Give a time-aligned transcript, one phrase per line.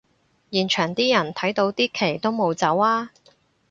[0.49, 3.11] 現場啲人睇到啲旗都冇走吖